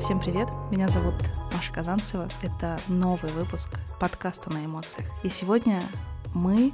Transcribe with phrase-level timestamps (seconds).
[0.00, 1.14] Всем привет, меня зовут
[1.54, 2.28] Маша Казанцева.
[2.42, 3.70] Это новый выпуск
[4.00, 5.08] подкаста на эмоциях.
[5.22, 5.80] И сегодня
[6.34, 6.72] мы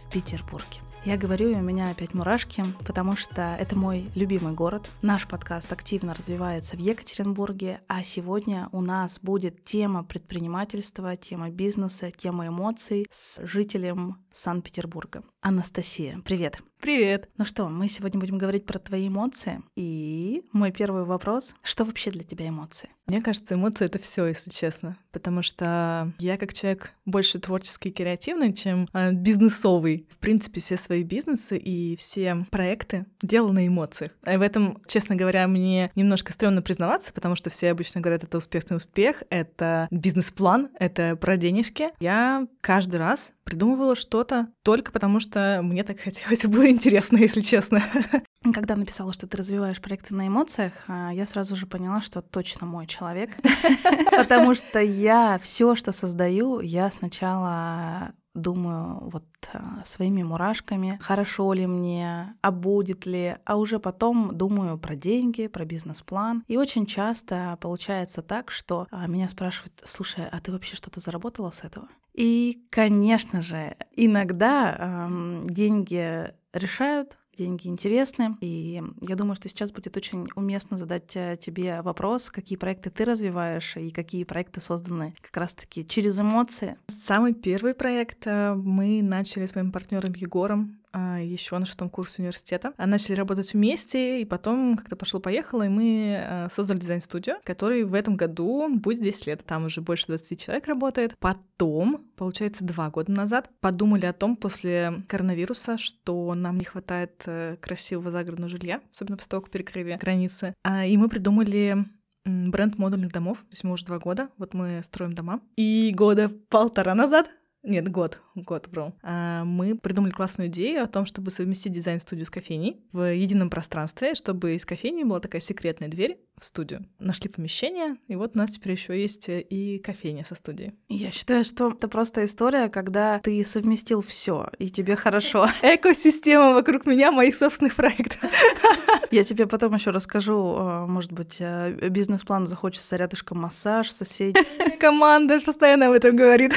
[0.00, 0.78] в Петербурге.
[1.04, 4.88] Я говорю, и у меня опять мурашки, потому что это мой любимый город.
[5.02, 12.12] Наш подкаст активно развивается в Екатеринбурге, а сегодня у нас будет тема предпринимательства, тема бизнеса,
[12.12, 15.24] тема эмоций с жителем Санкт-Петербурга.
[15.40, 16.62] Анастасия, привет.
[16.80, 17.28] Привет.
[17.36, 19.60] Ну что, мы сегодня будем говорить про твои эмоции.
[19.76, 22.88] И мой первый вопрос, что вообще для тебя эмоции?
[23.10, 24.96] Мне кажется, эмоции— это все, если честно.
[25.10, 30.06] Потому что я как человек больше творческий и креативный, чем э, бизнесовый.
[30.08, 34.12] В принципе, все свои бизнесы и все проекты делаю на эмоциях.
[34.24, 38.38] И в этом, честно говоря, мне немножко стрёмно признаваться, потому что все обычно говорят, это
[38.38, 41.88] успешный успех, это бизнес-план, это про денежки.
[41.98, 47.82] Я каждый раз придумывала что-то только потому, что мне так хотелось, было интересно, если честно.
[48.54, 52.66] Когда написала, что ты развиваешь проекты на эмоциях, а, я сразу же поняла, что точно
[52.66, 53.36] мой человек,
[54.10, 61.66] потому что я все, что создаю, я сначала думаю вот а, своими мурашками, хорошо ли
[61.66, 66.44] мне, а будет ли, а уже потом думаю про деньги, про бизнес-план.
[66.46, 71.50] И очень часто получается так, что а, меня спрашивают, слушай, а ты вообще что-то заработала
[71.50, 71.88] с этого?
[72.14, 78.36] И, конечно же, иногда эм, деньги решают, деньги интересны.
[78.40, 83.04] И я думаю, что сейчас будет очень уместно задать э, тебе вопрос, какие проекты ты
[83.04, 86.76] развиваешь и какие проекты созданы как раз-таки через эмоции.
[86.88, 92.72] Самый первый проект э, мы начали с моим партнером Егором еще на шестом курсе университета.
[92.76, 97.94] А начали работать вместе, и потом как-то пошло-поехало, и мы а, создали дизайн-студию, который в
[97.94, 99.44] этом году будет 10 лет.
[99.44, 101.16] Там уже больше 20 человек работает.
[101.18, 107.56] Потом, получается, два года назад подумали о том после коронавируса, что нам не хватает э,
[107.60, 110.54] красивого загородного жилья, особенно после того, как перекрыли границы.
[110.62, 111.86] А, и мы придумали
[112.24, 113.38] бренд модульных домов.
[113.38, 115.40] То есть мы уже два года, вот мы строим дома.
[115.56, 117.30] И года полтора назад
[117.62, 118.94] нет, год, год, вру.
[119.02, 124.14] А, мы придумали классную идею о том, чтобы совместить дизайн-студию с кофейней в едином пространстве,
[124.14, 126.86] чтобы из кофейни была такая секретная дверь, в студию.
[126.98, 130.72] Нашли помещение, и вот у нас теперь еще есть э, и кофейня со студией.
[130.88, 135.48] Я считаю, что это просто история, когда ты совместил все, и тебе хорошо.
[135.62, 138.18] Экосистема вокруг меня, моих собственных проектов.
[139.10, 144.38] Я тебе потом еще расскажу, э, может быть, э, бизнес-план захочется рядышком массаж, соседи.
[144.80, 146.54] Команда постоянно об этом говорит.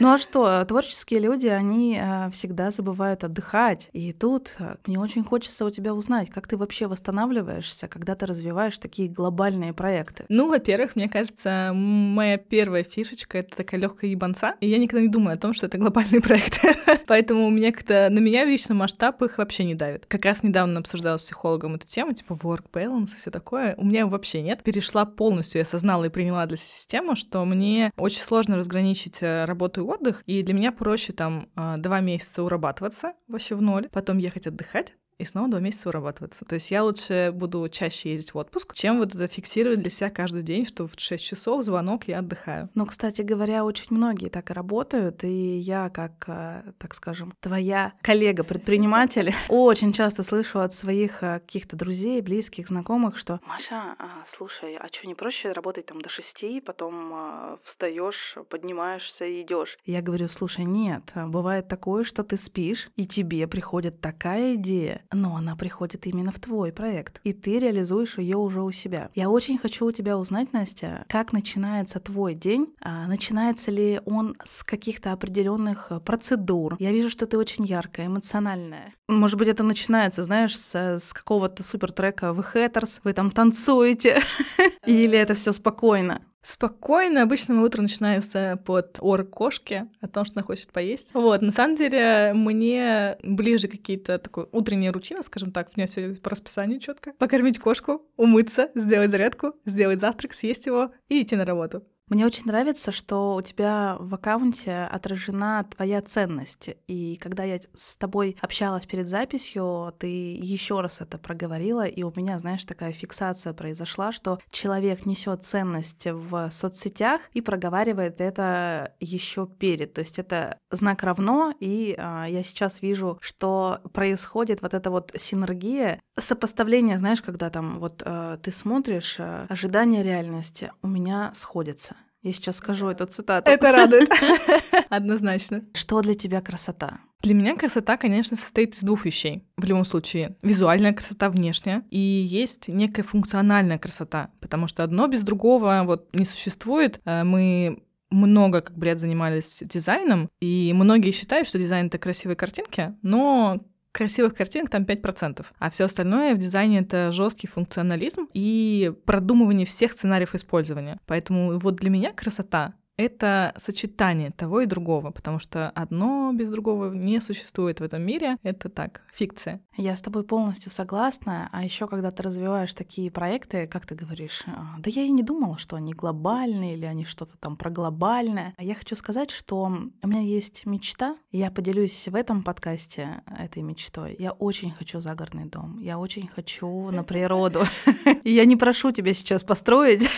[0.00, 2.00] Ну а что, творческие люди, они
[2.32, 3.90] всегда забывают отдыхать.
[3.92, 4.56] И тут
[4.86, 9.74] мне очень хочется у тебя узнать, как ты вообще восстанавливаешься, когда ты развиваешь такие глобальные
[9.74, 10.24] проекты?
[10.30, 15.08] Ну, во-первых, мне кажется, моя первая фишечка— это такая легкая ебанца, и я никогда не
[15.08, 16.60] думаю о том, что это глобальный проект.
[17.06, 20.06] Поэтому у меня как-то на меня лично масштаб их вообще не давит.
[20.06, 23.74] Как раз недавно обсуждала с психологом эту тему, типа work balance и все такое.
[23.76, 24.62] У меня вообще нет.
[24.62, 29.44] Перешла полностью, я осознала и приняла для себя систему, что мне очень сложно разграничить э,
[29.44, 33.88] работу и отдых, и для меня проще там э, два месяца урабатываться вообще в ноль,
[33.90, 36.44] потом ехать отдыхать, и снова два месяца урабатываться.
[36.44, 40.10] То есть я лучше буду чаще ездить в отпуск, чем вот это фиксировать для себя
[40.10, 42.70] каждый день, что в 6 часов звонок, я отдыхаю.
[42.74, 47.92] Ну, кстати говоря, очень многие так и работают, и я, как, э, так скажем, твоя
[48.02, 54.76] коллега-предприниматель, очень часто слышу от своих э, каких-то друзей, близких, знакомых, что «Маша, а, слушай,
[54.76, 59.78] а что, не проще работать там до шести, потом а, встаешь, поднимаешься и идешь?
[59.84, 65.36] Я говорю, слушай, нет, бывает такое, что ты спишь, и тебе приходит такая идея, но
[65.36, 69.10] она приходит именно в твой проект, и ты реализуешь ее уже у себя.
[69.14, 74.36] Я очень хочу у тебя узнать, Настя, как начинается твой день, а начинается ли он
[74.44, 76.76] с каких-то определенных э, процедур.
[76.78, 78.94] Я вижу, что ты очень яркая, эмоциональная.
[79.10, 84.22] Может быть, это начинается, знаешь, с, с какого-то супер трека «Вы хэттерс», вы там танцуете,
[84.86, 86.22] или это все спокойно?
[86.42, 87.22] Спокойно.
[87.22, 91.10] Обычно мое утро начинается под ор кошки, о том, что она хочет поесть.
[91.12, 96.14] Вот, на самом деле, мне ближе какие-то такой утренние рутины, скажем так, у меня все
[96.14, 97.12] по расписанию четко.
[97.14, 101.82] Покормить кошку, умыться, сделать зарядку, сделать завтрак, съесть его и идти на работу.
[102.10, 106.70] Мне очень нравится, что у тебя в аккаунте отражена твоя ценность.
[106.88, 112.12] И когда я с тобой общалась перед записью, ты еще раз это проговорила, и у
[112.16, 119.46] меня, знаешь, такая фиксация произошла, что человек несет ценность в соцсетях и проговаривает это еще
[119.46, 119.92] перед.
[119.92, 125.12] То есть это знак равно, и а, я сейчас вижу, что происходит вот эта вот
[125.16, 131.94] синергия, сопоставление, знаешь, когда там вот а, ты смотришь, а, ожидание реальности у меня сходится.
[132.22, 133.50] Я сейчас скажу эту цитату.
[133.50, 134.10] Это радует.
[134.90, 135.62] Однозначно.
[135.74, 137.00] Что для тебя красота?
[137.22, 139.44] Для меня красота, конечно, состоит из двух вещей.
[139.56, 145.20] В любом случае, визуальная красота внешняя и есть некая функциональная красота, потому что одно без
[145.20, 147.00] другого вот не существует.
[147.04, 152.36] Э, мы много, как бы, лет занимались дизайном, и многие считают, что дизайн— это красивые
[152.36, 153.60] картинки, но
[153.92, 159.92] красивых картинок там 5%, а все остальное в дизайне это жесткий функционализм и продумывание всех
[159.92, 161.00] сценариев использования.
[161.06, 166.92] Поэтому вот для меня красота это сочетание того и другого, потому что одно без другого
[166.92, 168.36] не существует в этом мире.
[168.42, 169.60] Это так, фикция.
[169.76, 171.48] Я с тобой полностью согласна.
[171.52, 175.22] А еще когда ты развиваешь такие проекты, как ты говоришь, «А, да я и не
[175.22, 178.54] думала, что они глобальные или они что-то там про глобальное.
[178.56, 181.16] А я хочу сказать, что у меня есть мечта.
[181.30, 184.16] Я поделюсь в этом подкасте этой мечтой.
[184.18, 185.78] Я очень хочу загородный дом.
[185.78, 187.62] Я очень хочу на природу.
[188.24, 190.08] И я не прошу тебя сейчас построить.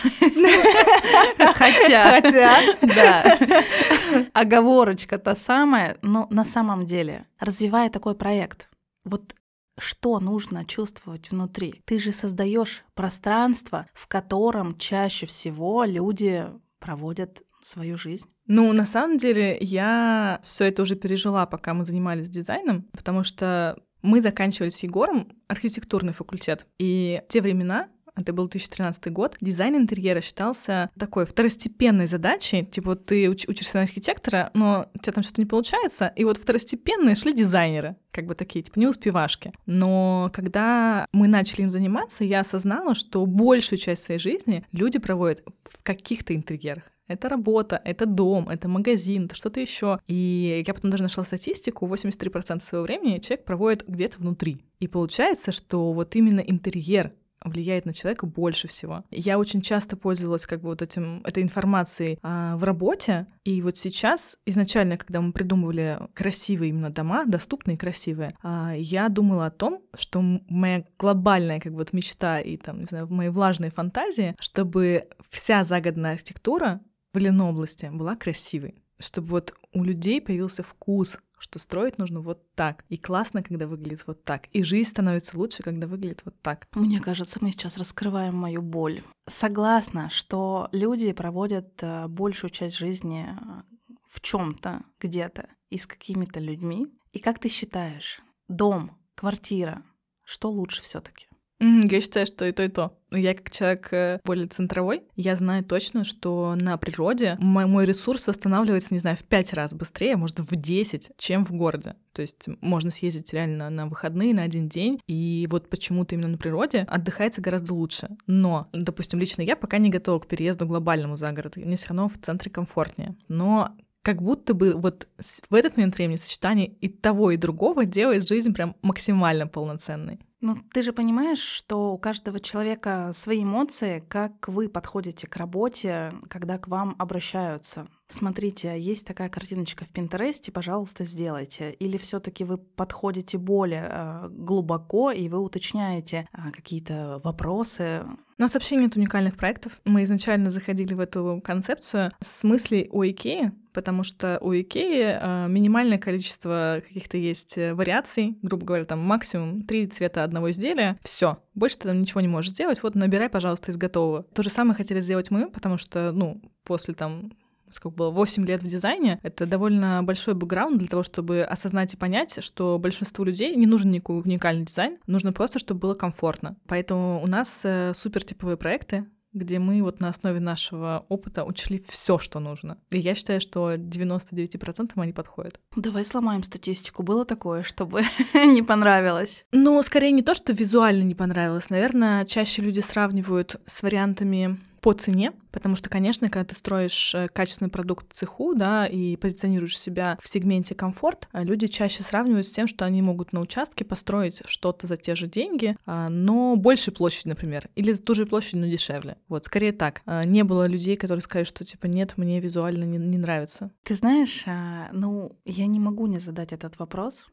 [1.37, 2.21] Хотя.
[2.21, 2.72] Хотя.
[2.81, 3.37] Да.
[4.33, 8.69] Оговорочка та самая, но на самом деле, развивая такой проект,
[9.03, 9.35] вот
[9.79, 11.81] что нужно чувствовать внутри?
[11.85, 16.47] Ты же создаешь пространство, в котором чаще всего люди
[16.79, 18.27] проводят свою жизнь.
[18.45, 23.79] Ну, на самом деле, я все это уже пережила, пока мы занимались дизайном, потому что
[24.01, 26.67] мы заканчивали с Егором архитектурный факультет.
[26.77, 32.65] И в те времена это был 2013 год, дизайн интерьера считался такой второстепенной задачей.
[32.65, 36.23] Типа вот ты уч- учишься на архитектора, но у тебя там что-то не получается, и
[36.23, 39.53] вот второстепенные шли дизайнеры, как бы такие, типа, не успевашки.
[39.65, 45.43] Но когда мы начали им заниматься, я осознала, что большую часть своей жизни люди проводят
[45.65, 46.83] в каких-то интерьерах.
[47.07, 49.99] Это работа, это дом, это магазин, это что-то еще.
[50.07, 54.63] И я потом даже нашла статистику, 83% своего времени человек проводит где-то внутри.
[54.79, 57.13] И получается, что вот именно интерьер
[57.43, 59.03] влияет на человека больше всего.
[59.11, 63.77] Я очень часто пользовалась как бы вот этим, этой информацией а, в работе, и вот
[63.77, 69.51] сейчас, изначально, когда мы придумывали красивые именно дома, доступные и красивые, а, я думала о
[69.51, 74.35] том, что моя глобальная как бы вот мечта и там, не знаю, мои влажные фантазии,
[74.39, 76.81] чтобы вся загородная архитектура
[77.13, 82.85] в Ленобласти была красивой чтобы вот у людей появился вкус что строить нужно вот так.
[82.87, 84.47] И классно, когда выглядит вот так.
[84.53, 86.67] И жизнь становится лучше, когда выглядит вот так.
[86.73, 89.03] Мне кажется, мы сейчас раскрываем мою боль.
[89.27, 93.63] Согласна, что люди проводят э, большую часть жизни э,
[94.07, 96.87] в чем-то, где-то и с какими-то людьми.
[97.11, 99.83] И как ты считаешь, дом, квартира,
[100.23, 101.27] что лучше все-таки?
[101.59, 102.97] Я считаю, что и то, и то.
[103.15, 108.27] Я как человек э, более центровой, я знаю точно, что на природе мой, мой ресурс
[108.27, 111.95] восстанавливается, не знаю, в пять раз быстрее, может, в 10, чем в городе.
[112.13, 116.37] То есть можно съездить реально на выходные, на один день, и вот почему-то именно на
[116.37, 118.09] природе отдыхается гораздо лучше.
[118.27, 122.09] Но, допустим, лично я пока не готова к переезду глобальному за город, мне все равно
[122.09, 123.15] в центре комфортнее.
[123.27, 125.07] Но как будто бы вот
[125.49, 130.19] в этот момент времени сочетание и того, и другого делает жизнь прям максимально полноценной.
[130.43, 136.11] Ну, ты же понимаешь, что у каждого человека свои эмоции, как вы подходите к работе,
[136.27, 137.87] когда к вам обращаются.
[138.13, 141.71] Смотрите, есть такая картиночка в Пинтересте, пожалуйста, сделайте.
[141.71, 148.05] Или все таки вы подходите более э, глубоко и вы уточняете э, какие-то вопросы,
[148.37, 149.79] у нас вообще нет уникальных проектов.
[149.85, 155.47] Мы изначально заходили в эту концепцию с мыслей о Икее, потому что у Икеи э,
[155.47, 161.79] минимальное количество каких-то есть вариаций, грубо говоря, там максимум три цвета одного изделия, все, больше
[161.79, 164.21] ты там ничего не можешь сделать, вот набирай, пожалуйста, из готового.
[164.21, 167.31] То же самое хотели сделать мы, потому что, ну, после там
[167.75, 171.97] сколько было, 8 лет в дизайне, это довольно большой бэкграунд для того, чтобы осознать и
[171.97, 176.57] понять, что большинству людей не нужен никакой уникальный дизайн, нужно просто, чтобы было комфортно.
[176.67, 181.83] Поэтому у нас э, супер типовые проекты, где мы вот на основе нашего опыта учли
[181.87, 182.77] все, что нужно.
[182.91, 185.59] И я считаю, что 99% они подходят.
[185.75, 187.03] Давай сломаем статистику.
[187.03, 188.03] Было такое, чтобы
[188.33, 189.45] не понравилось?
[189.51, 191.69] Ну, скорее не то, что визуально не понравилось.
[191.69, 197.29] Наверное, чаще люди сравнивают с вариантами по цене, потому что, конечно, когда ты строишь э,
[197.29, 202.45] качественный продукт в цеху, да, и позиционируешь себя в сегменте комфорт, а люди чаще сравнивают
[202.45, 206.57] с тем, что они могут на участке построить что-то за те же деньги, а, но
[206.57, 209.15] большей площадь, например, или за ту же площадь, но дешевле.
[209.29, 210.01] Вот, скорее так.
[210.05, 213.71] А, не было людей, которые сказали, что, типа, нет, мне визуально не, не нравится.
[213.83, 214.43] Ты знаешь,
[214.91, 217.29] ну, я не могу не задать этот вопрос.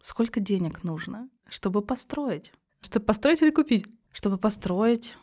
[0.00, 2.52] Сколько денег нужно, чтобы построить?
[2.80, 3.86] Чтобы построить или купить?
[4.12, 5.16] Чтобы построить,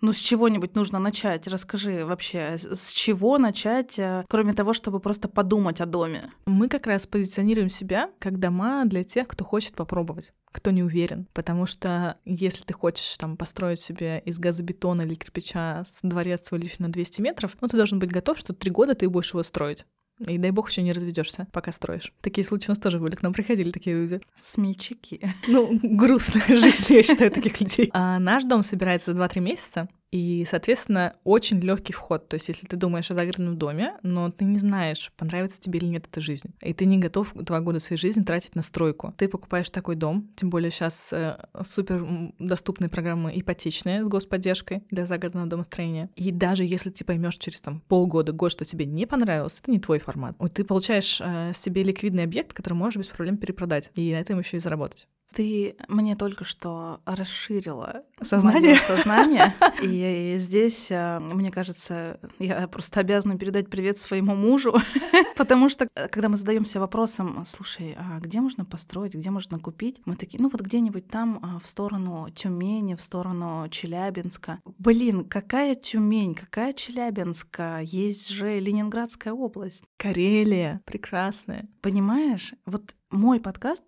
[0.00, 1.46] ну, с чего-нибудь нужно начать.
[1.46, 6.30] Расскажи вообще, с чего начать, э, кроме того, чтобы просто подумать о доме?
[6.46, 11.28] Мы как раз позиционируем себя как дома для тех, кто хочет попробовать кто не уверен.
[11.32, 16.60] Потому что если ты хочешь там построить себе из газобетона или кирпича с дворец свой
[16.60, 19.42] лично на 200 метров, ну, ты должен быть готов, что три года ты будешь его
[19.42, 19.86] строить
[20.26, 22.12] И дай бог еще не разведешься, пока строишь.
[22.20, 24.20] Такие случаи у нас тоже были, к нам приходили такие люди.
[24.34, 25.20] Смельчаки.
[25.46, 27.90] Ну, грустная жизнь, я считаю, таких людей.
[27.92, 32.28] А наш дом собирается за 2-3 месяца, и, соответственно, очень легкий вход.
[32.28, 35.86] То есть, если ты думаешь о загородном доме, но ты не знаешь, понравится тебе или
[35.86, 39.28] нет эта жизнь, и ты не готов два года своей жизни тратить на стройку, ты
[39.28, 42.04] покупаешь такой дом, тем более сейчас э, супер
[42.38, 46.10] доступные программы ипотечные с господдержкой для загородного домостроения.
[46.16, 49.78] И даже если ты поймешь через там полгода, год, что тебе не понравилось, это не
[49.78, 50.36] твой формат.
[50.52, 54.56] Ты получаешь э, себе ликвидный объект, который можешь без проблем перепродать, и на этом еще
[54.56, 55.06] и заработать.
[55.34, 58.76] Ты мне только что расширила сознание.
[58.78, 59.54] сознание.
[59.82, 64.74] И здесь, э, мне кажется, я просто обязана передать привет своему мужу,
[65.36, 70.00] потому что э, когда мы задаемся вопросом, слушай, а где можно построить, где можно купить,
[70.04, 74.60] мы такие, ну вот где-нибудь там а, в сторону Тюмени, в сторону Челябинска.
[74.78, 77.80] Блин, какая Тюмень, какая Челябинска?
[77.82, 79.84] Есть же Ленинградская область.
[79.96, 81.68] Карелия, прекрасная.
[81.80, 82.54] Понимаешь?
[82.66, 83.84] Вот мой подкаст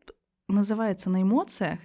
[0.48, 1.78] называется на эмоциях,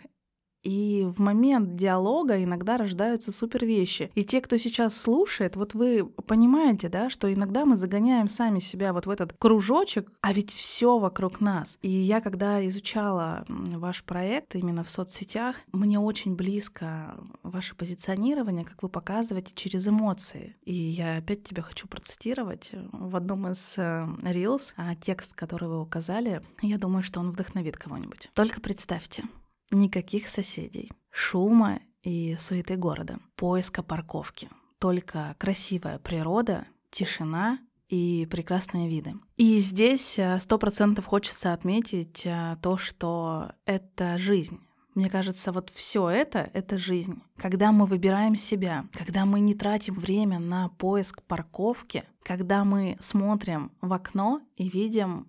[0.68, 4.12] и в момент диалога иногда рождаются супер вещи.
[4.16, 8.92] И те, кто сейчас слушает, вот вы понимаете, да, что иногда мы загоняем сами себя
[8.92, 11.78] вот в этот кружочек, а ведь все вокруг нас.
[11.82, 18.84] И я, когда изучала ваш проект именно в соцсетях, мне очень близко ваше позиционирование, как
[18.84, 20.58] вы показываете через эмоции.
[20.66, 25.80] И я опять тебя хочу процитировать в одном из э, Reels, а текст, который вы
[25.80, 28.32] указали, я думаю, что он вдохновит кого-нибудь.
[28.34, 29.24] Только представьте,
[29.72, 34.50] Никаких соседей, шума и суеты города, поиска парковки.
[34.80, 37.60] Только красивая природа, тишина
[37.90, 39.16] и прекрасные виды.
[39.36, 44.60] И здесь э, сто процентов хочется отметить э, то, что это жизнь.
[44.98, 47.22] Мне кажется, вот все это— это жизнь.
[47.36, 53.72] Когда мы выбираем себя, когда мы не тратим время на поиск парковки, когда мы смотрим
[53.80, 55.28] в окно и видим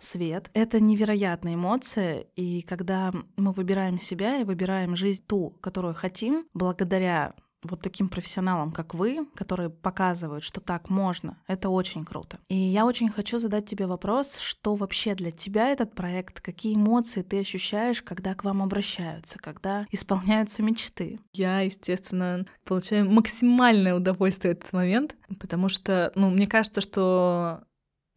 [0.00, 0.50] свет.
[0.54, 7.34] Это невероятная эмоция, и когда мы выбираем себя и выбираем жизнь ту, которую хотим, благодаря
[7.62, 12.38] вот таким профессионалам, как вы, которые показывают, что так можно, это очень круто.
[12.48, 17.22] И я очень хочу задать тебе вопрос, что вообще для тебя этот проект, какие эмоции
[17.22, 21.20] ты ощущаешь, когда к вам обращаются, когда исполняются мечты?
[21.32, 27.64] Я, естественно, получаю максимальное удовольствие в этот момент, потому что, ну, мне кажется, что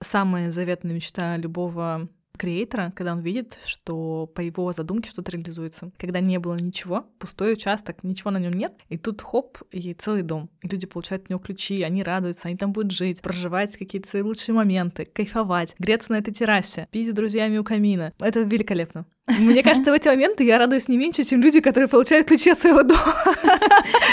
[0.04, 5.92] самая заветная мечта любого креатора, когда он видит, что по его задумке что-то реализуется.
[5.98, 10.24] Когда не было ничего, пустой участок, ничего на нем нет, и тут хоп, и целый
[10.24, 10.50] дом.
[10.62, 14.22] И люди получают от него ключи, они радуются, они там будут жить, проживать какие-то свои
[14.24, 18.14] лучшие моменты, кайфовать, греться на этой террасе, пить с друзьями у камина.
[18.20, 19.06] Это великолепно.
[19.28, 22.60] Мне кажется, в эти моменты я радуюсь не меньше, чем люди, которые получают ключи от
[22.60, 23.02] своего дома.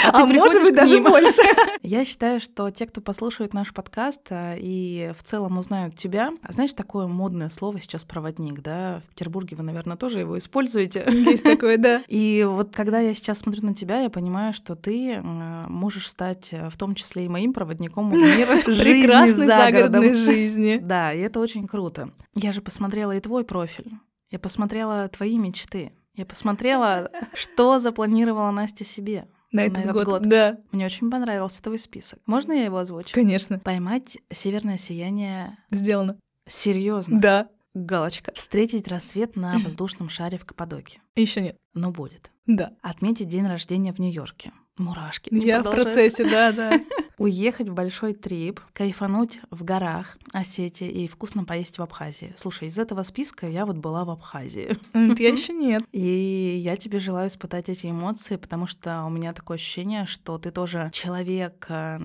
[0.05, 1.41] А, а может быть, даже больше.
[1.83, 6.73] Я считаю, что те, кто послушает наш подкаст а, и в целом узнают тебя, знаешь,
[6.73, 9.01] такое модное слово сейчас проводник, да?
[9.05, 11.03] В Петербурге вы, наверное, тоже его используете.
[11.07, 12.03] Есть такое, да.
[12.07, 16.77] И вот когда я сейчас смотрю на тебя, я понимаю, что ты можешь стать в
[16.77, 20.79] том числе и моим проводником в мир Прекрасной загородной жизни.
[20.81, 22.09] Да, и это очень круто.
[22.33, 23.91] Я же посмотрела и твой профиль.
[24.31, 25.91] Я посмотрела твои мечты.
[26.15, 29.27] Я посмотрела, что запланировала Настя себе.
[29.51, 30.05] На этот, на этот год.
[30.05, 30.21] год.
[30.23, 30.57] Да.
[30.71, 32.19] Мне очень понравился твой список.
[32.25, 33.13] Можно я его озвучу?
[33.13, 33.59] Конечно.
[33.59, 35.57] Поймать северное сияние.
[35.69, 36.17] Сделано.
[36.47, 37.19] Серьезно?
[37.19, 37.49] Да.
[37.73, 38.33] Галочка.
[38.33, 41.01] Встретить рассвет на воздушном шаре в Каппадоке.
[41.15, 41.57] Еще нет.
[41.73, 42.31] Но будет.
[42.45, 42.73] Да.
[42.81, 44.53] Отметить день рождения в Нью-Йорке.
[44.81, 45.29] Мурашки.
[45.33, 46.79] Я в процессе, да, да.
[47.17, 52.33] Уехать в большой трип, кайфануть в горах Осетии и вкусно поесть в Абхазии.
[52.35, 54.75] Слушай, из этого списка я вот была в Абхазии.
[54.93, 55.83] Я еще нет.
[55.91, 60.51] И я тебе желаю испытать эти эмоции, потому что у меня такое ощущение, что ты
[60.51, 61.99] тоже человек э,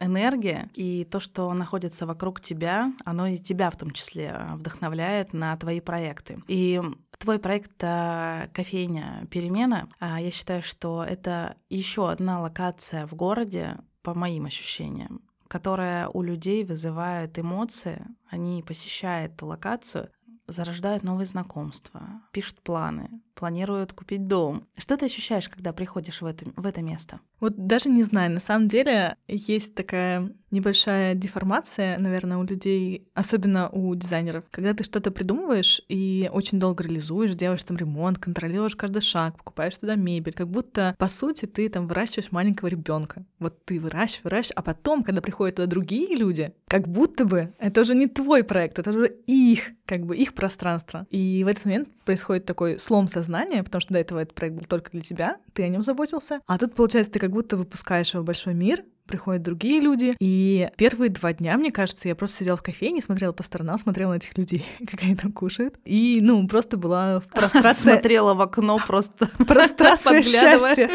[0.00, 5.32] энергия, и то, что находится вокруг тебя, оно и тебя в том числе э, вдохновляет
[5.32, 6.42] на твои проекты.
[6.48, 6.80] И
[7.20, 14.18] твой проект э, «Кофейня Перемена», я считаю, что это еще одна локация в городе, по
[14.18, 20.10] моим ощущениям, которая у людей вызывает эмоции, они посещают локацию,
[20.46, 24.66] зарождают новые знакомства, пишут планы, планируют купить дом.
[24.76, 27.20] Что ты ощущаешь, когда приходишь в это, в это место?
[27.40, 33.68] Вот даже не знаю, на самом деле есть такая небольшая деформация, наверное, у людей, особенно
[33.70, 34.44] у дизайнеров.
[34.50, 39.78] Когда ты что-то придумываешь и очень долго реализуешь, делаешь там ремонт, контролируешь каждый шаг, покупаешь
[39.78, 43.24] туда мебель, как будто, по сути, ты там выращиваешь маленького ребенка.
[43.38, 47.80] Вот ты выращиваешь, выращиваешь, а потом, когда приходят туда другие люди, как будто бы это
[47.80, 51.06] уже не твой проект, это уже их, как бы их пространство.
[51.10, 54.56] И в этот момент происходит такой слом со сознание, потому что до этого этот проект
[54.56, 56.40] был только для тебя, ты о нем заботился.
[56.46, 60.14] А тут, получается, ты как будто выпускаешь его в большой мир, приходят другие люди.
[60.20, 64.12] И первые два дня, мне кажется, я просто сидела в кофейне, смотрела по сторонам, смотрела
[64.12, 65.78] на этих людей, как они там кушают.
[65.84, 67.90] И, ну, просто была в прострации...
[67.90, 69.26] Смотрела в окно просто.
[69.46, 70.88] Прострация счастья.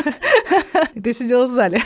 [0.94, 1.82] И ты сидела в зале.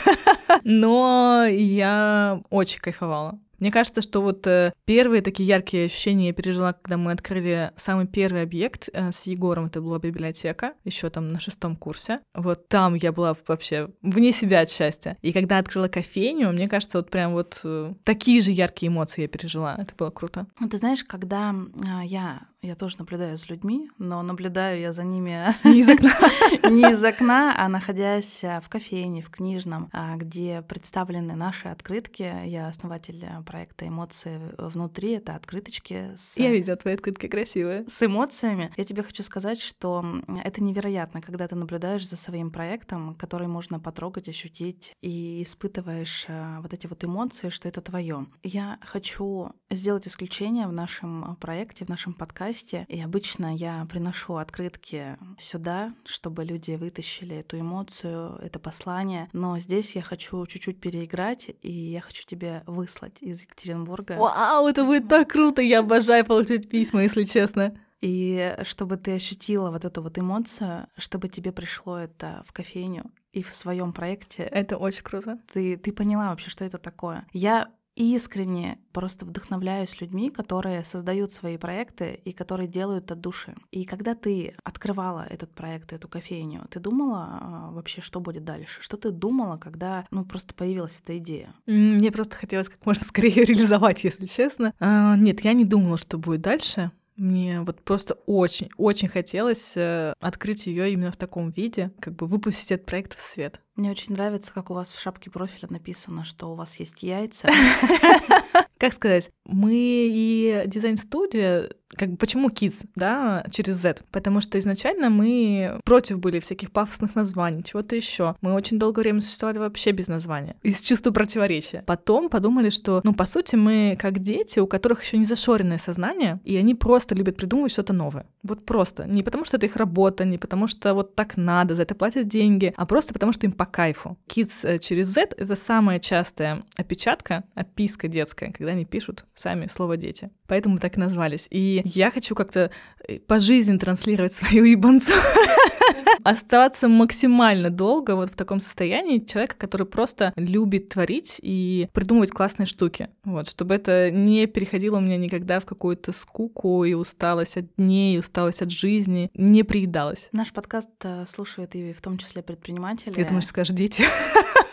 [0.64, 3.38] Но я очень кайфовала.
[3.60, 8.06] Мне кажется, что вот э, первые такие яркие ощущения я пережила, когда мы открыли самый
[8.06, 12.20] первый объект э, с Егором, это была библиотека, еще там на шестом курсе.
[12.34, 15.16] Вот там я была вообще вне себя от счастья.
[15.22, 19.28] И когда открыла кофейню, мне кажется, вот прям вот э, такие же яркие эмоции я
[19.28, 19.76] пережила.
[19.78, 20.46] Это было круто.
[20.58, 25.02] Ну, ты знаешь, когда э, я я тоже наблюдаю за людьми, но наблюдаю я за
[25.02, 26.10] ними не из окна,
[26.70, 32.34] не из окна, а находясь в кофейне, в книжном, а, где представлены наши открытки.
[32.44, 35.12] Я основатель проекта «Эмоции внутри».
[35.12, 36.36] Это открыточки с...
[36.36, 37.84] Я видела твои открытки красивые.
[37.88, 38.70] С эмоциями.
[38.76, 40.04] Я тебе хочу сказать, что
[40.44, 46.60] это невероятно, когда ты наблюдаешь за своим проектом, который можно потрогать, ощутить, и испытываешь а,
[46.60, 48.26] вот эти вот эмоции, что это твое.
[48.42, 52.84] Я хочу сделать исключение в нашем проекте, в нашем подкасте, подкасте.
[52.88, 59.28] И обычно я приношу открытки сюда, чтобы люди вытащили эту эмоцию, это послание.
[59.32, 64.16] Но здесь я хочу чуть-чуть переиграть, и я хочу тебе выслать из Екатеринбурга.
[64.18, 65.62] Вау, это будет так круто!
[65.62, 67.78] Я обожаю получать письма, если честно.
[68.00, 73.42] И чтобы ты ощутила вот эту вот эмоцию, чтобы тебе пришло это в кофейню и
[73.42, 74.42] в своем проекте.
[74.42, 75.38] Это очень круто.
[75.52, 77.26] Ты, ты поняла вообще, что это такое.
[77.32, 77.68] Я
[78.00, 83.54] искренне просто вдохновляюсь людьми, которые создают свои проекты и которые делают от души.
[83.70, 88.82] И когда ты открывала этот проект, эту кофейню, ты думала а, вообще, что будет дальше?
[88.82, 91.54] Что ты думала, когда, ну, просто появилась эта идея?
[91.66, 94.74] Мне просто хотелось как можно скорее реализовать, если честно.
[94.80, 96.90] А, нет, я не думала, что будет дальше.
[97.20, 102.72] Мне вот просто очень-очень хотелось э, открыть ее именно в таком виде, как бы выпустить
[102.72, 103.60] этот проект в свет.
[103.76, 107.50] Мне очень нравится, как у вас в шапке профиля написано, что у вас есть яйца.
[108.80, 114.02] Как сказать, мы и дизайн-студия как бы почему Kids, да, через Z?
[114.10, 118.36] Потому что изначально мы против были всяких пафосных названий, чего-то еще.
[118.40, 121.82] Мы очень долгое время существовали вообще без названия, из чувства противоречия.
[121.86, 126.40] Потом подумали, что, ну, по сути, мы как дети, у которых еще не зашоренное сознание,
[126.44, 128.26] и они просто любят придумывать что-то новое.
[128.42, 129.06] Вот просто.
[129.06, 132.28] Не потому что это их работа, не потому что вот так надо, за это платят
[132.28, 134.16] деньги, а просто потому что им по кайфу.
[134.28, 139.96] Kids э, через Z— это самая частая опечатка, описка детская, когда они пишут сами слово
[139.96, 140.30] «дети».
[140.46, 141.46] Поэтому так и назвались.
[141.50, 142.70] И я хочу как-то
[143.06, 145.12] э, по жизни транслировать свою ебанцу.
[146.24, 152.66] Оставаться максимально долго вот в таком состоянии человека, который просто любит творить и придумывать классные
[152.66, 153.08] штуки.
[153.24, 158.16] Вот, чтобы это не переходило у меня никогда в какую-то скуку и усталость от дней,
[158.16, 160.28] и усталость от жизни, не приедалось.
[160.32, 163.18] Наш подкаст э, слушают и в том числе предприниматели.
[163.18, 164.04] Я думаю, что скажешь дети.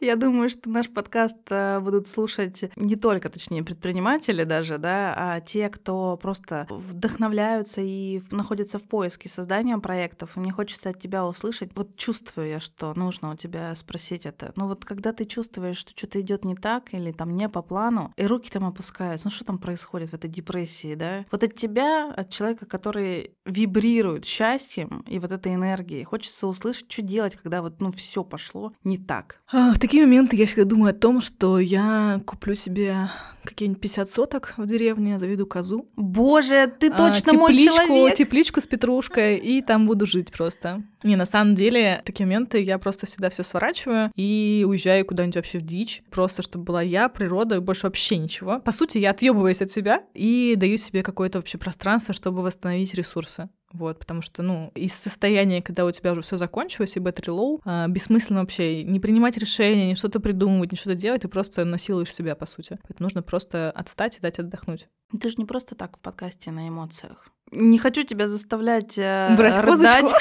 [0.00, 5.40] Я думаю, что наш подкаст э, будут слушать не только, точнее, предприниматели даже, да, а
[5.40, 10.36] те, кто просто вдохновляются и находятся в поиске создания проектов.
[10.36, 14.54] И мне хочется от тебя услышать, вот чувствую я, что нужно у тебя спросить это.
[14.56, 18.14] Ну вот когда ты чувствуешь, что что-то идет не так или там не по плану,
[18.16, 21.26] и руки там опускаются, ну что там происходит в этой депрессии, да?
[21.30, 27.02] Вот от тебя, от человека, который вибрирует счастьем и вот этой энергией, хочется услышать, что
[27.02, 29.42] делать, когда вот, ну, все пошло не так.
[29.52, 33.10] А, такие моменты я всегда думаю о том, что я куплю себе
[33.42, 35.88] какие-нибудь 50 соток в деревне, заведу козу.
[35.96, 38.14] Боже, ты а, точно а, мой человек!
[38.14, 40.84] Тепличку с петрушкой, и там буду жить просто.
[41.02, 45.58] Не, на самом деле, такие моменты я просто всегда все сворачиваю и уезжаю куда-нибудь вообще
[45.58, 48.60] в дичь, просто чтобы была я, природа, и больше вообще ничего.
[48.60, 53.48] По сути, я отъебываюсь от себя и даю себе какое-то вообще пространство, чтобы восстановить ресурсы.
[53.72, 57.60] Вот, потому что, ну, из состояния, когда у тебя уже все закончилось, и battery low,
[57.64, 62.12] а, бессмысленно вообще не принимать решения, не что-то придумывать, не что-то делать, ты просто насилуешь
[62.12, 62.78] себя, по сути.
[62.82, 64.88] Поэтому нужно просто отстать и дать отдохнуть.
[65.20, 67.28] Ты же не просто так в подкасте на эмоциях.
[67.52, 70.12] Не хочу тебя заставлять э, Брать рыдать.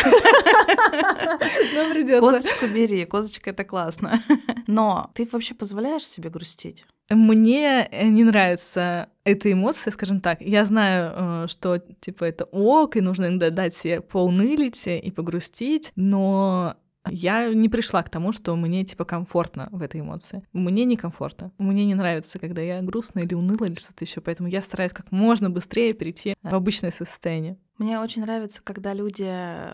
[1.93, 2.19] Придется.
[2.19, 4.21] Козочку бери, козочка это классно.
[4.67, 6.85] Но ты вообще позволяешь себе грустить?
[7.09, 10.41] Мне э, не нравится эта эмоция, скажем так.
[10.41, 15.91] Я знаю, э, что типа это ок, и нужно иногда дать себе поунылить и погрустить,
[15.95, 16.75] но
[17.07, 20.43] я не пришла к тому, что мне типа комфортно в этой эмоции.
[20.53, 21.51] Мне некомфортно.
[21.57, 25.11] Мне не нравится, когда я грустная или уныла или что-то еще, поэтому я стараюсь как
[25.11, 27.57] можно быстрее перейти в обычное состояние.
[27.79, 29.25] Мне очень нравится, когда люди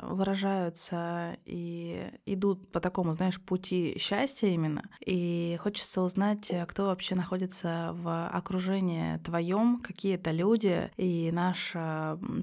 [0.06, 4.84] выражаются и идут по такому, знаешь, пути счастья именно.
[5.06, 10.90] И хочется узнать, кто вообще находится в окружении твоем, какие это люди.
[10.96, 11.74] И наш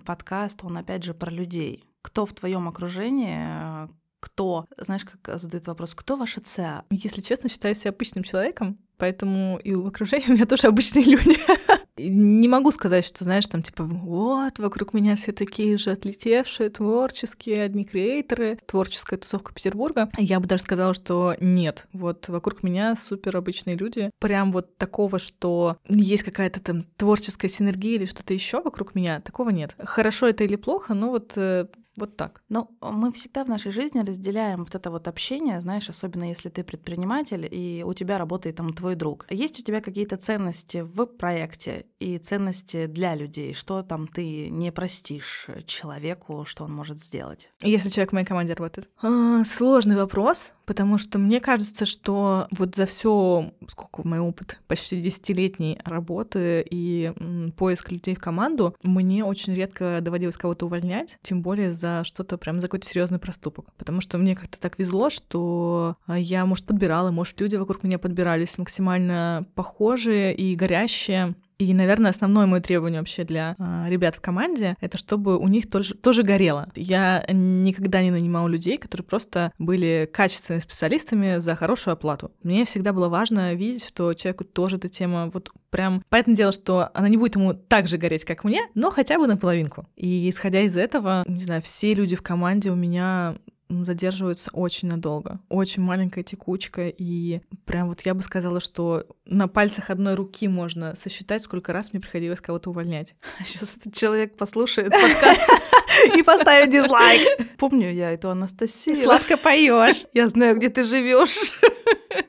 [0.04, 3.88] подкаст, он опять же про людей кто в твоем окружении,
[4.20, 6.84] кто, знаешь, как задают вопрос, кто ваша ЦА?
[6.90, 11.38] Если честно, считаю себя обычным человеком, поэтому и в окружении у меня тоже обычные люди.
[12.10, 17.62] Не могу сказать, что, знаешь, там типа, вот, вокруг меня все такие же отлетевшие, творческие,
[17.62, 20.08] одни креаторы, творческая тусовка Петербурга.
[20.18, 21.86] Я бы даже сказала, что нет.
[21.92, 24.10] Вот вокруг меня супер обычные люди.
[24.18, 29.50] Прям вот такого, что есть какая-то там творческая синергия или что-то еще вокруг меня, такого
[29.50, 29.74] нет.
[29.78, 32.42] Хорошо это или плохо, но вот э, вот так.
[32.48, 36.64] Но мы всегда в нашей жизни разделяем вот это вот общение, знаешь, особенно если ты
[36.64, 39.26] предприниматель, и у тебя работает там твой друг.
[39.30, 43.54] Есть у тебя какие-то ценности в проекте и ценности для людей?
[43.54, 47.50] Что там ты не простишь человеку, что он может сделать?
[47.60, 48.88] Если человек в моей команде работает?
[49.02, 55.00] А, сложный вопрос, потому что мне кажется, что вот за все, сколько мой опыт, почти
[55.00, 61.42] десятилетней работы и м, поиск людей в команду, мне очень редко доводилось кого-то увольнять, тем
[61.42, 63.66] более за что-то прям за какой-то серьезный проступок.
[63.76, 67.98] Потому что мне как-то так везло, что а, я, может, подбирала, может, люди вокруг меня
[67.98, 71.34] подбирались максимально похожие и горящие.
[71.62, 75.70] И, наверное, основное мое требование вообще для э, ребят в команде— это чтобы у них
[75.70, 76.68] тоже, тоже горело.
[76.74, 82.32] Я никогда не нанимала людей, которые просто были качественными специалистами за хорошую оплату.
[82.42, 86.02] Мне всегда было важно видеть, что человеку тоже эта тема вот прям...
[86.08, 89.26] Понятное дело, что она не будет ему так же гореть, как мне, но хотя бы
[89.26, 89.86] наполовинку.
[89.96, 93.36] И исходя из этого, не знаю, все люди в команде у меня
[93.84, 95.40] задерживаются очень надолго.
[95.48, 100.94] Очень маленькая текучка, и прям вот я бы сказала, что на пальцах одной руки можно
[100.94, 103.14] сосчитать, сколько раз мне приходилось кого-то увольнять.
[103.44, 105.48] Сейчас этот человек послушает подкаст
[106.16, 107.56] и поставит дизлайк.
[107.58, 108.96] Помню я эту Анастасию.
[108.96, 110.04] Сладко поешь.
[110.12, 111.54] Я знаю, где ты живешь.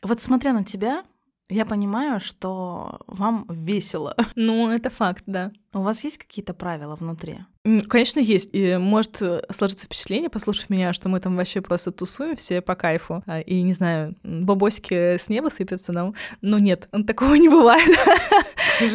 [0.01, 1.03] Вот смотря на тебя,
[1.49, 4.15] я понимаю, что вам весело.
[4.35, 5.51] Ну, это факт, да.
[5.73, 7.39] У вас есть какие-то правила внутри?
[7.87, 8.49] Конечно, есть.
[8.51, 12.75] И может э, сложиться впечатление, послушав меня, что мы там вообще просто тусуем все по
[12.75, 13.23] кайфу.
[13.25, 16.13] А, и, не знаю, бабосики с неба сыпятся нам.
[16.41, 17.89] Но нет, такого не бывает.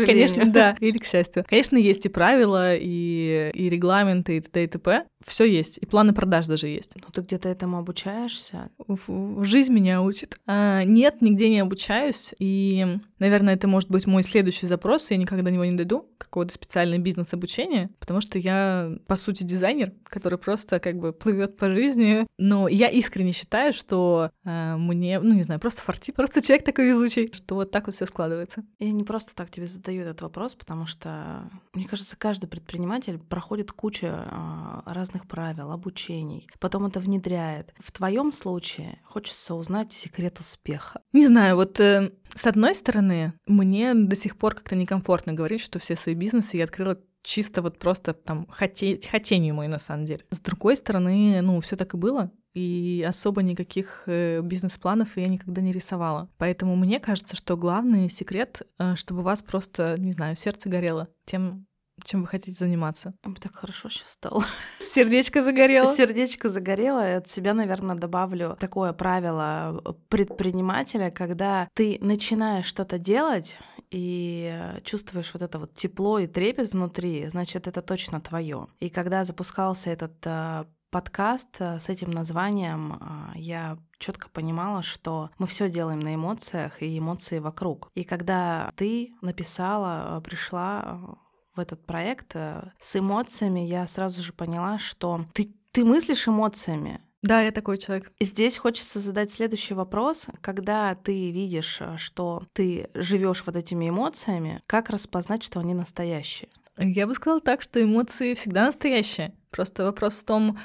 [0.04, 0.76] Конечно, да.
[0.80, 1.46] Или к счастью.
[1.48, 4.64] Конечно, есть и правила, и, и регламенты, и т.д.
[4.64, 5.06] и т.п.
[5.26, 5.78] Все есть.
[5.78, 6.94] И планы продаж даже есть.
[6.96, 8.70] Ну, ты где-то этому обучаешься?
[8.86, 10.38] В, в жизнь меня учит.
[10.46, 12.34] А, нет, нигде не обучаюсь.
[12.38, 12.86] И,
[13.18, 15.10] наверное, это может быть мой следующий запрос.
[15.10, 16.06] Я никогда до него не дойду.
[16.18, 18.57] Какого-то специальное бизнес-обучение, потому что я,
[19.06, 22.26] по сути, дизайнер, который просто как бы плывет по жизни.
[22.38, 26.86] Но я искренне считаю, что э, мне, ну не знаю, просто фартит, просто человек такой
[26.86, 28.64] везучий, что вот так вот все складывается.
[28.78, 33.72] Я не просто так тебе задаю этот вопрос, потому что, мне кажется, каждый предприниматель проходит
[33.72, 37.74] кучу э, разных правил, обучений, потом это внедряет.
[37.78, 41.00] В твоем случае хочется узнать секрет успеха.
[41.12, 45.78] Не знаю, вот э, с одной стороны, мне до сих пор как-то некомфортно говорить, что
[45.78, 48.98] все свои бизнесы я открыла чисто вот просто там хоте...
[49.10, 50.20] хотению мой на самом деле.
[50.30, 55.60] С другой стороны, ну, все так и было, и особо никаких э, бизнес-планов я никогда
[55.60, 56.30] не рисовала.
[56.38, 61.08] Поэтому мне кажется, что главный секрет, э, чтобы у вас просто, не знаю, сердце горело
[61.26, 61.66] тем,
[62.04, 63.14] чем вы хотите заниматься.
[63.24, 64.44] Мне так хорошо сейчас стало.
[64.82, 65.94] Сердечко загорело.
[65.94, 67.16] Сердечко загорело.
[67.16, 73.58] От себя, наверное, добавлю такое правило предпринимателя, когда ты начинаешь что-то делать,
[73.90, 78.66] и чувствуешь вот это вот тепло и трепет внутри, значит, это точно твое.
[78.80, 85.30] И когда запускался этот э, подкаст э, с этим названием, э, я четко понимала, что
[85.38, 87.90] мы все делаем на эмоциях и эмоции вокруг.
[87.94, 91.18] И когда ты написала, пришла
[91.58, 97.42] в этот проект с эмоциями, я сразу же поняла, что ты, ты мыслишь эмоциями, да,
[97.42, 98.12] я такой человек.
[98.20, 100.28] Здесь хочется задать следующий вопрос.
[100.40, 106.48] Когда ты видишь, э, что ты живешь вот этими эмоциями, как распознать, что они настоящие?
[106.76, 109.34] Я бы сказала так, что эмоции всегда настоящие.
[109.50, 110.60] Просто вопрос в том,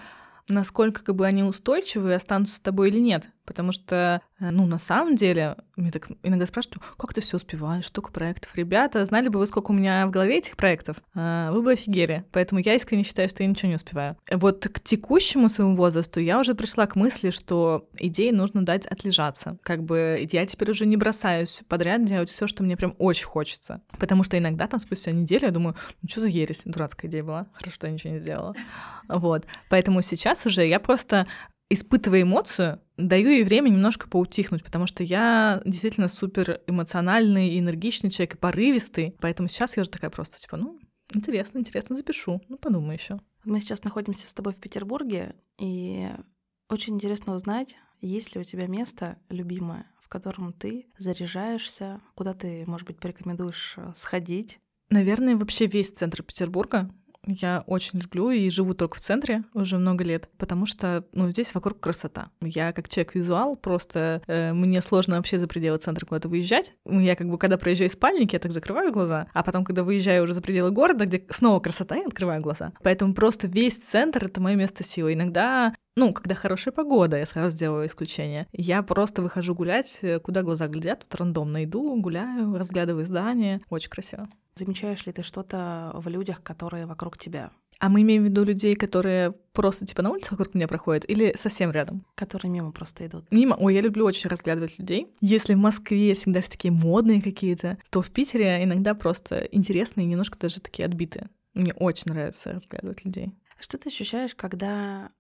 [0.48, 3.30] насколько как бы они устойчивы и останутся с тобой или нет.
[3.46, 7.88] Потому что, э, ну, на самом деле, мне так иногда спрашивают, как ты все успеваешь,
[7.88, 8.56] столько проектов.
[8.56, 12.24] Ребята, знали бы вы, сколько у меня в голове этих проектов, а, вы бы офигели.
[12.32, 14.18] Поэтому я искренне считаю, что я ничего не успеваю.
[14.32, 19.58] Вот к текущему своему возрасту я уже пришла к мысли, что идеи нужно дать отлежаться.
[19.64, 23.82] Как бы я теперь уже не бросаюсь подряд делать все, что мне прям очень хочется.
[24.00, 27.48] Потому что иногда там спустя неделю я думаю, ну что за ересь, дурацкая идея была,
[27.54, 28.56] хорошо, что я ничего не сделала.
[29.08, 29.46] Вот.
[29.70, 31.28] Поэтому сейчас уже я просто
[31.70, 38.10] испытывая эмоцию, даю ей время немножко поутихнуть, потому что я действительно супер эмоциональный и энергичный
[38.10, 40.80] человек, и порывистый, поэтому сейчас я уже такая просто, типа, ну,
[41.14, 43.20] интересно, интересно, запишу, ну, подумаю еще.
[43.46, 46.10] Мы сейчас находимся с тобой в Петербурге, и
[46.70, 52.64] очень интересно узнать, есть ли у тебя место любимое, в котором ты заряжаешься, куда ты,
[52.68, 54.60] может быть, порекомендуешь э, сходить?
[54.90, 56.94] Наверное, вообще весь центр Петербурга,
[57.26, 61.54] я очень люблю и живу только в центре уже много лет, потому что, ну, здесь
[61.54, 62.30] вокруг красота.
[62.42, 66.74] Я как человек-визуал, просто э, мне сложно вообще за пределы центра куда-то выезжать.
[66.86, 70.34] Я как бы, когда проезжаю спальники, я так закрываю глаза, а потом, когда выезжаю уже
[70.34, 72.74] за пределы города, где снова красота, я открываю глаза.
[72.84, 75.14] Поэтому просто весь центр— это мое место силы.
[75.14, 78.48] Иногда ну, когда хорошая погода, я сразу сделаю исключение.
[78.52, 83.62] Я просто выхожу гулять, э, куда глаза глядят, тут рандомно иду, гуляю, разглядываю здания.
[83.70, 84.28] Очень красиво.
[84.56, 87.52] Замечаешь ли ты что-то в людях, которые вокруг тебя?
[87.80, 91.36] А мы имеем в виду людей, которые просто типа на улице вокруг меня проходят или
[91.36, 92.06] совсем рядом?
[92.16, 93.26] Которые мимо просто идут.
[93.32, 93.56] Мимо.
[93.60, 95.08] Ой, я люблю очень разглядывать людей.
[95.22, 100.38] Если в Москве всегда все такие модные какие-то, то в Питере иногда просто интересные, немножко
[100.40, 101.30] даже такие отбитые.
[101.54, 103.34] Мне очень нравится разглядывать людей.
[103.60, 105.12] Что ты ощущаешь, когда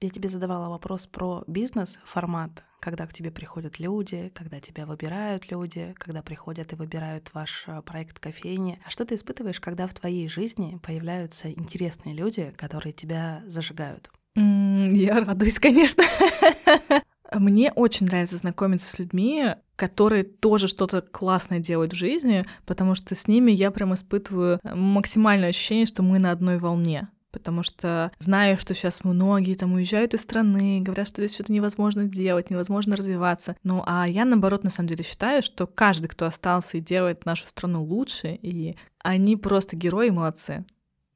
[0.00, 5.94] я тебе задавала вопрос про бизнес-формат, когда к тебе приходят люди, когда тебя выбирают люди,
[5.98, 8.78] когда приходят и выбирают ваш э, проект кофейни.
[8.84, 14.10] А что ты испытываешь, когда в твоей жизни появляются интересные люди, которые тебя зажигают?
[14.34, 16.04] я радуюсь, конечно.
[17.32, 23.14] Мне очень нравится знакомиться с людьми, которые тоже что-то классное делают в жизни, потому что
[23.14, 28.56] с ними я прям испытываю максимальное ощущение, что мы на одной волне потому что знаю,
[28.56, 33.56] что сейчас многие там уезжают из страны, говорят, что здесь что-то невозможно делать, невозможно развиваться.
[33.62, 37.46] Ну, а я, наоборот, на самом деле считаю, что каждый, кто остался и делает нашу
[37.46, 40.64] страну лучше, и они просто герои молодцы.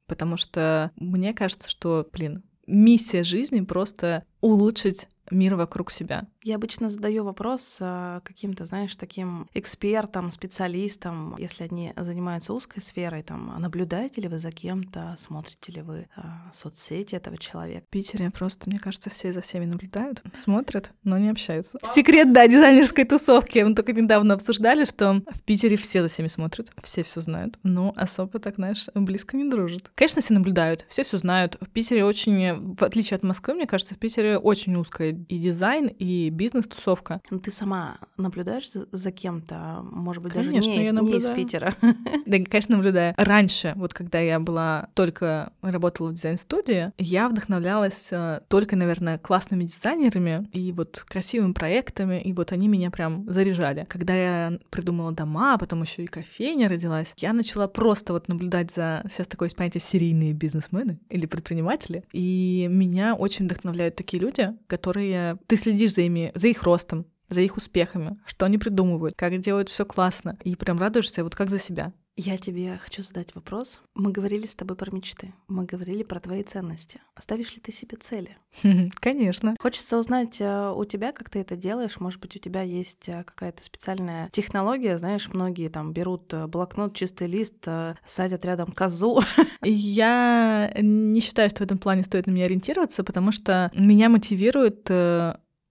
[0.05, 6.27] Потому что мне кажется, что, блин, миссия жизни просто улучшить мир вокруг себя.
[6.43, 13.23] Я обычно задаю вопрос э, каким-то, знаешь, таким экспертам, специалистам, если они занимаются узкой сферой,
[13.23, 17.85] там, наблюдаете ли вы за кем-то, смотрите ли вы а, соцсети этого человека?
[17.87, 21.79] В Питере просто, мне кажется, все за всеми наблюдают, смотрят, но не общаются.
[21.83, 23.59] Секрет, да, дизайнерской тусовки.
[23.59, 27.93] Мы только недавно обсуждали, что в Питере все за всеми смотрят, все все знают, но
[27.95, 29.91] особо так, знаешь, близко не дружат.
[29.95, 31.57] Конечно, все наблюдают, все все знают.
[31.61, 35.87] В Питере очень, в отличие от Москвы, мне кажется, в Питере очень узкая и дизайн,
[35.87, 37.21] и бизнес-тусовка.
[37.29, 41.17] Ну, ты сама наблюдаешь за, за кем-то, может быть, конечно, даже не, я из, не
[41.17, 41.75] из Питера?
[42.25, 43.13] Да, конечно, наблюдаю.
[43.17, 49.63] Раньше, вот когда я была только работала в дизайн-студии, я вдохновлялась э, только, наверное, классными
[49.63, 53.85] дизайнерами и вот красивыми проектами, и вот они меня прям заряжали.
[53.89, 58.71] Когда я придумала дома, а потом еще и кофейня родилась, я начала просто вот наблюдать
[58.71, 59.03] за...
[59.09, 65.10] Сейчас такое есть понятие серийные бизнесмены или предприниматели, и меня очень вдохновляют такие люди, которые...
[65.47, 69.69] Ты следишь за ими, за их ростом, за их успехами, что они придумывают, как делают
[69.69, 71.93] все классно, и прям радуешься вот как за себя.
[72.23, 73.81] Я тебе хочу задать вопрос.
[73.95, 77.01] Мы говорили с тобой про мечты, мы говорили про твои ценности.
[77.17, 78.37] Ставишь ли ты себе цели?
[78.99, 79.55] Конечно.
[79.59, 81.99] Хочется узнать э, у тебя, как ты это делаешь.
[81.99, 84.99] Может быть, у тебя есть э, какая-то специальная технология.
[84.99, 87.65] Знаешь, многие там берут э, блокнот, чистый лист,
[88.05, 89.21] садят рядом козу.
[89.63, 94.91] Я не считаю, что в этом плане стоит на меня ориентироваться, потому что меня мотивирует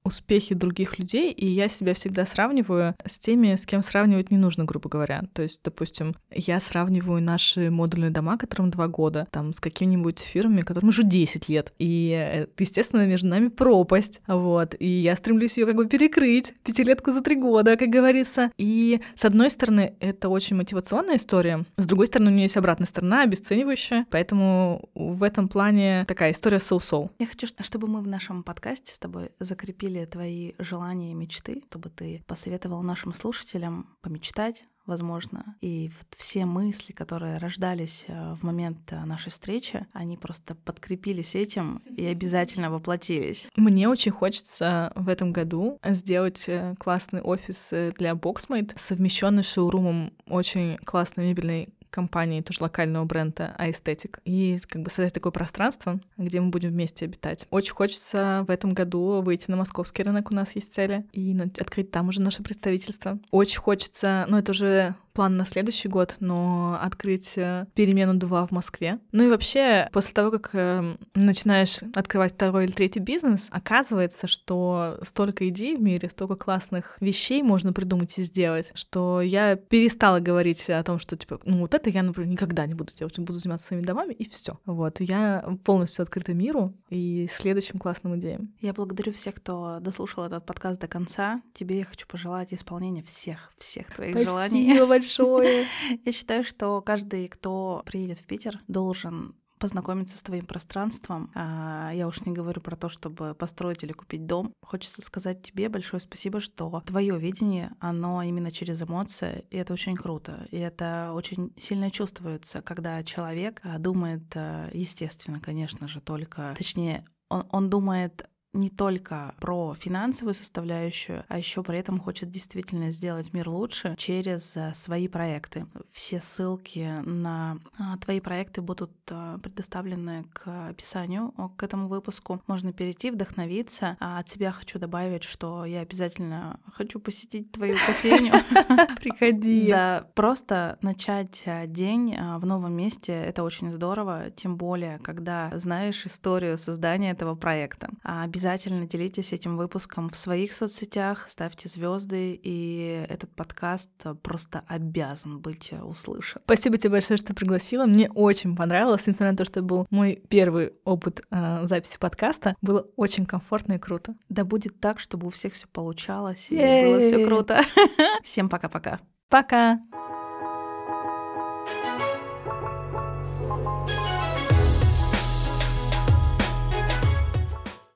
[0.05, 4.65] успехи других людей, и я себя всегда сравниваю с теми, с кем сравнивать не нужно,
[4.65, 5.23] грубо говоря.
[5.33, 10.63] То есть, допустим, я сравниваю наши модульные дома, которым два года, там, с какими-нибудь фирмами,
[10.63, 11.73] которым уже 10 лет.
[11.79, 14.75] И, естественно, между нами пропасть, вот.
[14.79, 18.51] И я стремлюсь ее как бы перекрыть, пятилетку за три года, как говорится.
[18.59, 22.87] И, с одной стороны, это очень мотивационная история, с другой стороны, у нее есть обратная
[22.87, 27.11] сторона, обесценивающая, поэтому в этом плане такая история соу-соу.
[27.19, 31.63] Я хочу, чтобы мы в нашем подкасте с тобой закрепили были твои желания и мечты,
[31.69, 38.93] чтобы ты посоветовал нашим слушателям помечтать, возможно, и все мысли, которые рождались э, в момент
[38.93, 43.49] э, нашей встречи, они просто подкрепились этим и обязательно воплотились.
[43.57, 50.13] Мне очень хочется в этом году сделать э, классный офис для Boxmate, совмещенный с шоурумом
[50.27, 56.41] очень классной мебельной компании, тоже локального бренда Aesthetic, и как бы создать такое пространство, где
[56.41, 57.47] мы будем вместе обитать.
[57.51, 61.91] Очень хочется в этом году выйти на московский рынок, у нас есть цели, и открыть
[61.91, 63.19] там уже наше представительство.
[63.31, 68.53] Очень хочется, ну это уже план на следующий год, но открыть э, перемену 2 в
[68.53, 69.01] Москве.
[69.13, 74.99] Ну и вообще, после того, как э, начинаешь открывать второй или третий бизнес, оказывается, что
[75.03, 80.71] столько идей в мире, столько классных вещей можно придумать и сделать, что я перестала говорить
[80.71, 83.67] о том, что, типа, ну вот это я, например, никогда не буду делать, буду заниматься
[83.67, 84.59] своими домами, и все.
[84.65, 88.55] Вот, я полностью открыта миру и следующим классным идеям.
[88.63, 91.43] Я благодарю всех, кто дослушал этот подкаст до конца.
[91.53, 94.79] Тебе я хочу пожелать исполнения всех, всех твоих Спасибо желаний.
[94.87, 95.10] большое.
[96.05, 101.31] Я считаю, что каждый, кто приедет в Питер, должен познакомиться с твоим пространством.
[101.35, 104.53] А, я уж не говорю про то, чтобы построить или купить дом.
[104.63, 109.97] Хочется сказать тебе большое спасибо, что твое видение, оно именно через эмоции, и это очень
[109.97, 110.47] круто.
[110.51, 117.05] И это очень сильно чувствуется, когда человек а, думает, а, естественно, конечно же, только, точнее,
[117.29, 123.33] он, он думает не только про финансовую составляющую, а еще при этом хочет действительно сделать
[123.33, 125.67] мир лучше через э, свои проекты.
[125.93, 132.43] Все ссылки на а, твои проекты будут э, предоставлены к описанию к этому выпуску.
[132.47, 133.97] Можно перейти, вдохновиться.
[134.01, 138.33] А от себя хочу добавить, что я обязательно хочу посетить твою кофейню.
[139.01, 139.71] Приходи.
[139.71, 146.05] Да, просто начать э, день в новом месте— это очень здорово, тем более, когда знаешь
[146.05, 147.91] историю создания этого проекта.
[148.03, 153.91] Обязательно Обязательно делитесь этим выпуском в своих соцсетях, ставьте звезды, и этот подкаст
[154.23, 156.41] просто обязан быть услышан.
[156.47, 157.85] Спасибо тебе большое, что пригласила.
[157.85, 162.57] Мне очень понравилось, несмотря на то, что был мой первый опыт э, записи подкаста.
[162.63, 164.15] Было очень комфортно и круто.
[164.31, 167.61] Да будет так, чтобы у всех все получалось и было все круто.
[168.23, 169.01] Всем пока-пока.
[169.29, 169.75] Пока.
[169.75, 169.79] -пока.
[169.91, 170.10] пока.